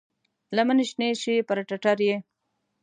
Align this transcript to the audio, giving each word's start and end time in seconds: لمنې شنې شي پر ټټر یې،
لمنې 0.55 0.85
شنې 0.91 1.09
شي 1.21 1.35
پر 1.47 1.57
ټټر 1.67 1.97
یې، 2.07 2.15